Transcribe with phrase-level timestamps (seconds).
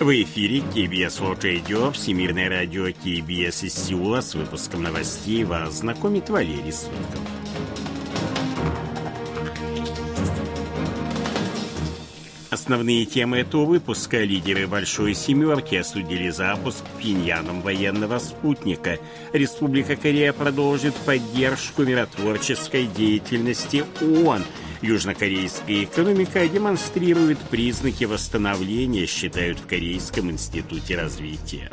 [0.00, 6.30] В эфире KBS World Radio, Всемирное радио KBS из Сеула с выпуском новостей вас знакомит
[6.30, 7.20] Валерий Сутков.
[12.48, 18.98] Основные темы этого выпуска лидеры Большой Семерки осудили запуск Пиньяном военного спутника.
[19.34, 24.44] Республика Корея продолжит поддержку миротворческой деятельности ООН–
[24.82, 31.70] Южнокорейская экономика демонстрирует признаки восстановления, считают в Корейском институте развития.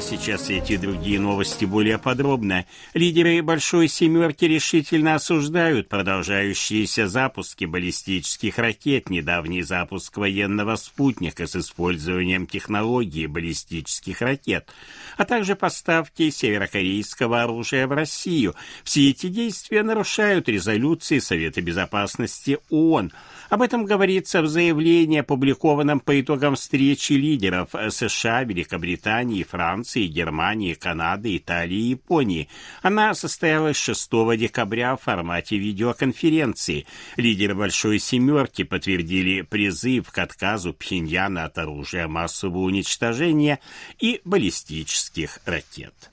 [0.00, 2.66] Сейчас эти другие новости более подробно.
[2.94, 12.46] Лидеры «Большой семерки» решительно осуждают продолжающиеся запуски баллистических ракет, недавний запуск военного спутника с использованием
[12.46, 14.68] технологии баллистических ракет,
[15.16, 18.54] а также поставки северокорейского оружия в Россию.
[18.84, 23.12] Все эти действия нарушают резолюции Совета Безопасности ООН–
[23.48, 31.36] об этом говорится в заявлении, опубликованном по итогам встречи лидеров США, Великобритании, Франции, Германии, Канады,
[31.36, 32.48] Италии и Японии.
[32.82, 36.86] Она состоялась 6 декабря в формате видеоконференции.
[37.16, 43.60] Лидеры Большой Семерки подтвердили призыв к отказу Пхеньяна от оружия массового уничтожения
[43.98, 46.10] и баллистических ракет.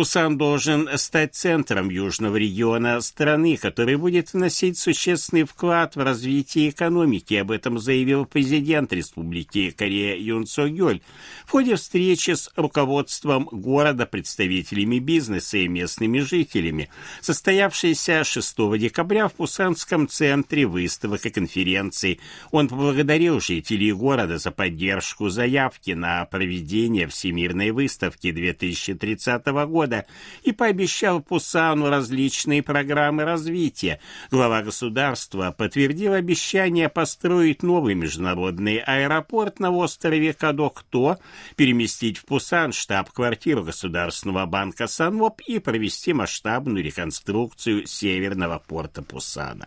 [0.00, 7.34] Пусан должен стать центром южного региона страны, который будет вносить существенный вклад в развитие экономики.
[7.34, 11.02] Об этом заявил президент Республики Корея Юн Со Гёль
[11.44, 16.88] в ходе встречи с руководством города, представителями бизнеса и местными жителями,
[17.20, 22.20] состоявшейся 6 декабря в Пусанском центре выставок и конференций.
[22.52, 30.06] Он поблагодарил жителей города за поддержку заявки на проведение Всемирной выставки 2030 года года
[30.42, 34.00] и пообещал Пусану различные программы развития.
[34.30, 41.18] Глава государства подтвердил обещание построить новый международный аэропорт на острове Кадокто,
[41.56, 49.66] переместить в Пусан штаб-квартиру Государственного банка Санвоп и провести масштабную реконструкцию северного порта Пусана.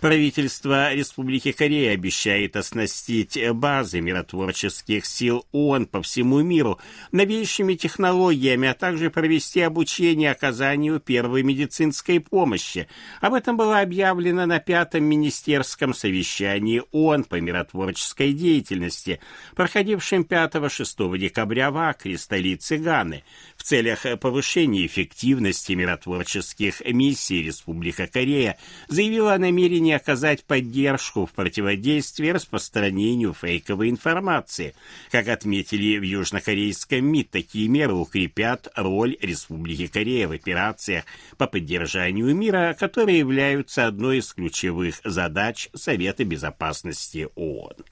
[0.00, 6.78] Правительство Республики Корея обещает оснастить базы миротворческих сил ООН по всему миру
[7.12, 12.88] новейшими технологиями, а также провести обучение оказанию первой медицинской помощи.
[13.20, 19.20] Об этом было объявлено на пятом министерском совещании ООН по миротворческой деятельности,
[19.54, 23.22] проходившем 5-6 декабря в Акре, столице Ганы.
[23.54, 28.56] В целях повышения эффективности миротворческих миссий Республика Корея
[28.88, 34.74] заявила о намерении намерение оказать поддержку в противодействии распространению фейковой информации.
[35.10, 41.04] Как отметили в южнокорейском МИД, такие меры укрепят роль Республики Корея в операциях
[41.36, 47.84] по поддержанию мира, которые являются одной из ключевых задач Совета безопасности ООН.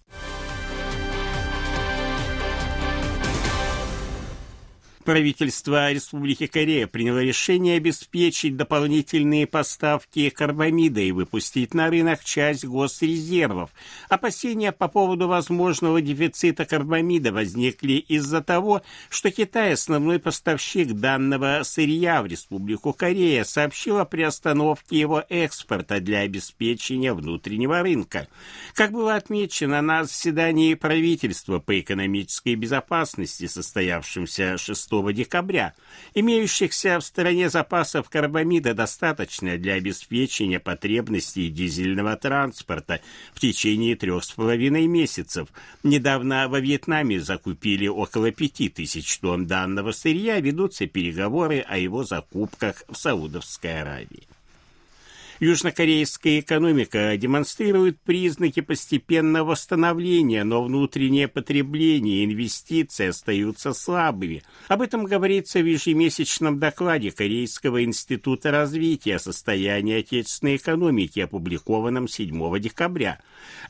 [5.09, 13.71] Правительство Республики Корея приняло решение обеспечить дополнительные поставки карбамида и выпустить на рынок часть госрезервов.
[14.11, 22.21] Опасения по поводу возможного дефицита карбамида возникли из-за того, что Китай, основной поставщик данного сырья
[22.23, 28.29] в Республику Корея, сообщил о приостановке его экспорта для обеспечения внутреннего рынка.
[28.75, 35.75] Как было отмечено на заседании правительства по экономической безопасности, состоявшемся 6 декабря.
[36.15, 43.01] Имеющихся в стране запасов карбамида достаточно для обеспечения потребностей дизельного транспорта
[43.33, 45.49] в течение трех с половиной месяцев.
[45.83, 52.85] Недавно во Вьетнаме закупили около пяти тысяч тонн данного сырья, ведутся переговоры о его закупках
[52.89, 54.27] в Саудовской Аравии.
[55.41, 64.43] Южнокорейская экономика демонстрирует признаки постепенного восстановления, но внутреннее потребление и инвестиции остаются слабыми.
[64.67, 72.59] Об этом говорится в ежемесячном докладе Корейского института развития о состоянии отечественной экономики, опубликованном 7
[72.59, 73.21] декабря.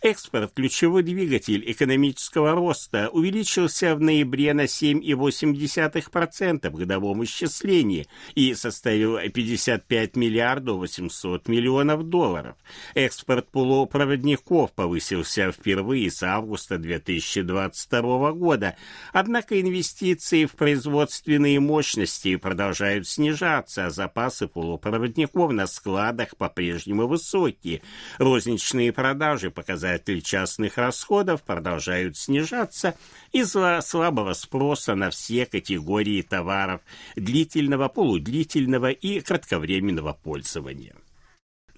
[0.01, 9.19] Экспорт, ключевой двигатель экономического роста, увеличился в ноябре на 7,8% в годовом исчислении и составил
[9.19, 12.57] 55 миллиардов 800 миллионов миллионов долларов.
[12.95, 18.77] Экспорт полупроводников повысился впервые с августа 2022 года,
[19.13, 27.83] однако инвестиции в производственные мощности продолжают снижаться, а запасы полупроводников на складах по-прежнему высокие.
[28.19, 32.95] Розничные продажи, показатель частных расходов, продолжают снижаться
[33.33, 36.81] из-за слабого спроса на все категории товаров
[37.17, 40.95] длительного, полудлительного и кратковременного пользования.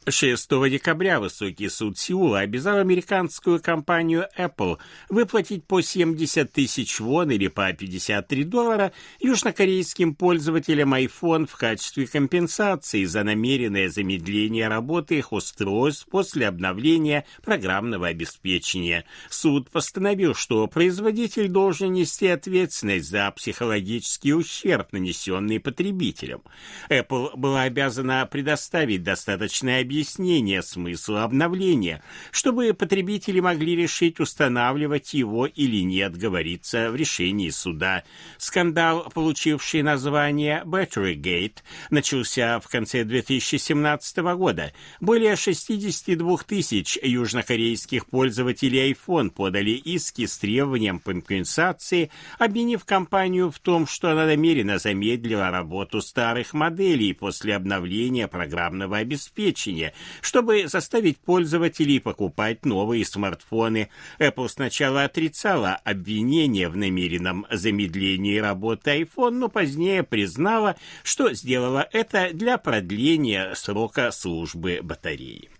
[0.08, 4.78] 6 декабря высокий суд Сеула обязал американскую компанию Apple
[5.10, 13.04] выплатить по 70 тысяч вон или по 53 доллара южнокорейским пользователям iPhone в качестве компенсации
[13.04, 19.04] за намеренное замедление работы их устройств после обновления программного обеспечения.
[19.28, 26.42] Суд постановил, что производитель должен нести ответственность за психологический ущерб, нанесенный потребителям.
[26.88, 32.00] Apple была обязана предоставить достаточное объяснение смысла обновления,
[32.30, 38.04] чтобы потребители могли решить, устанавливать его или нет, говорится в решении суда.
[38.38, 41.56] Скандал, получивший название Batterygate,
[41.90, 44.72] начался в конце 2017 года.
[45.00, 53.88] Более 62 тысяч южнокорейских пользователей iPhone подали иски с требованием компенсации, обвинив компанию в том,
[53.88, 62.00] что она намеренно замедлила работу старых моделей после обновления программного обеспечения оборудование, чтобы заставить пользователей
[62.00, 63.88] покупать новые смартфоны.
[64.18, 72.30] Apple сначала отрицала обвинение в намеренном замедлении работы iPhone, но позднее признала, что сделала это
[72.32, 75.50] для продления срока службы батареи.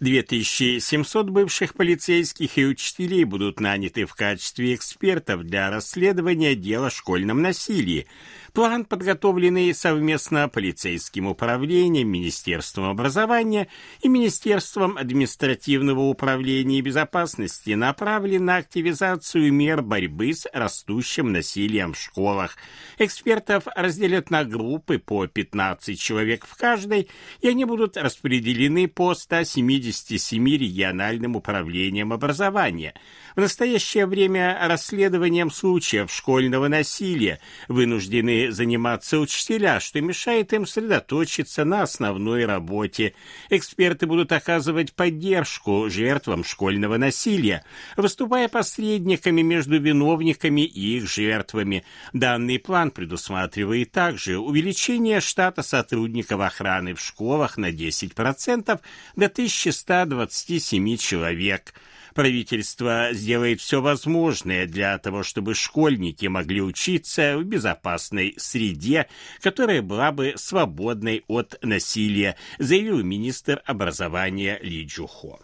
[0.00, 7.42] 2700 бывших полицейских и учителей будут наняты в качестве экспертов для расследования дела о школьном
[7.42, 8.06] насилии.
[8.58, 13.68] План, подготовленный совместно полицейским управлением, Министерством образования
[14.00, 22.00] и Министерством административного управления и безопасности, направлен на активизацию мер борьбы с растущим насилием в
[22.00, 22.56] школах.
[22.98, 27.08] Экспертов разделят на группы по 15 человек в каждой,
[27.40, 32.94] и они будут распределены по 177 региональным управлениям образования.
[33.36, 37.38] В настоящее время расследованием случаев школьного насилия
[37.68, 43.14] вынуждены заниматься учителя, что мешает им сосредоточиться на основной работе.
[43.50, 47.64] Эксперты будут оказывать поддержку жертвам школьного насилия,
[47.96, 51.84] выступая посредниками между виновниками и их жертвами.
[52.12, 58.80] Данный план предусматривает также увеличение штата сотрудников охраны в школах на 10%
[59.16, 61.74] до 1127 человек–
[62.18, 69.06] Правительство сделает все возможное для того, чтобы школьники могли учиться в безопасной среде,
[69.40, 75.38] которая была бы свободной от насилия, заявил министр образования Ли Джухо.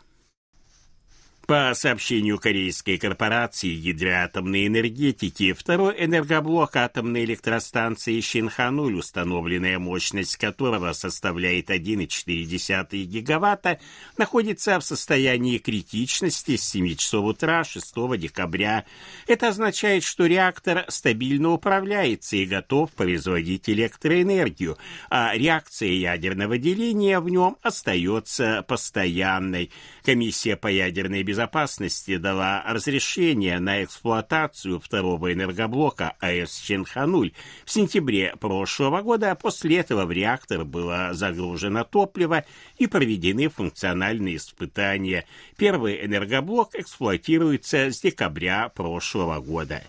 [1.47, 11.69] По сообщению корейской корпорации ядроатомной энергетики, второй энергоблок атомной электростанции Шинхануль, установленная мощность которого составляет
[11.69, 13.79] 1,4 гигаватта,
[14.17, 18.87] находится в состоянии критичности с 7 часов утра 6 декабря.
[19.27, 24.79] Это означает, что реактор стабильно управляется и готов производить электроэнергию,
[25.11, 29.71] а реакция ядерного деления в нем остается постоянной.
[30.05, 37.33] Комиссия по ядерной безопасности безопасности дала разрешение на эксплуатацию второго энергоблока АЭС Ченхануль
[37.65, 39.33] в сентябре прошлого года.
[39.33, 42.45] А после этого в реактор было загружено топливо
[42.79, 45.25] и проведены функциональные испытания.
[45.57, 49.83] Первый энергоблок эксплуатируется с декабря прошлого года.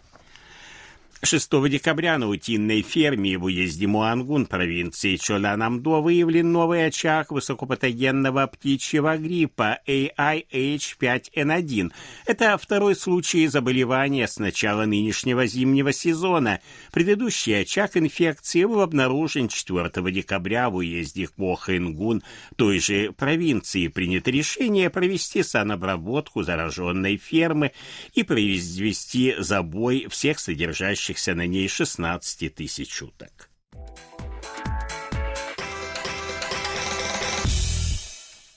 [1.23, 9.15] 6 декабря на утиной ферме в уезде Муангун провинции Чоланамдо выявлен новый очаг высокопатогенного птичьего
[9.17, 11.93] гриппа AIH5N1.
[12.27, 16.59] Это второй случай заболевания с начала нынешнего зимнего сезона.
[16.91, 22.23] Предыдущий очаг инфекции был обнаружен 4 декабря в уезде Хвохенгун
[22.55, 23.87] той же провинции.
[23.87, 27.71] Принято решение провести санобработку зараженной фермы
[28.13, 33.49] и произвести забой всех содержащих находящихся на ней 16 тысяч уток.